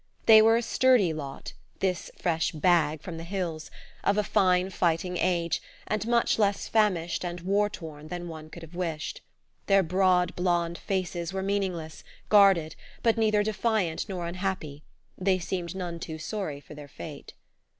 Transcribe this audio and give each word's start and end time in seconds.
They 0.25 0.41
were 0.41 0.57
a 0.57 0.63
sturdy 0.63 1.13
lot, 1.13 1.53
this 1.77 2.09
fresh 2.17 2.53
"bag" 2.53 3.01
from 3.03 3.17
the 3.17 3.23
hills, 3.23 3.69
of 4.03 4.17
a 4.17 4.23
fine 4.23 4.71
fighting 4.71 5.15
age, 5.17 5.61
and 5.85 6.07
much 6.07 6.39
less 6.39 6.67
famished 6.67 7.23
and 7.23 7.41
war 7.41 7.69
worn 7.79 8.07
than 8.07 8.27
one 8.27 8.49
could 8.49 8.63
have 8.63 8.73
wished. 8.73 9.21
Their 9.67 9.83
broad 9.83 10.35
blond 10.35 10.79
faces 10.79 11.33
were 11.33 11.43
meaningless, 11.43 12.03
guarded, 12.29 12.75
but 13.03 13.15
neither 13.15 13.43
defiant 13.43 14.09
nor 14.09 14.25
unhappy: 14.25 14.81
they 15.19 15.37
seemed 15.37 15.75
none 15.75 15.99
too 15.99 16.17
sorry 16.17 16.59
for 16.59 16.73
their 16.73 16.87
fate. 16.87 17.33